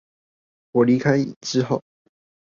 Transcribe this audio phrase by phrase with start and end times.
[0.71, 1.83] 我離開之後